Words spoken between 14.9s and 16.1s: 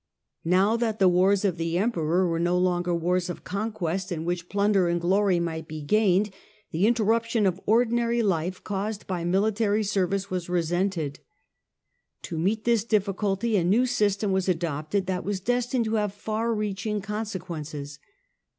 that was destined to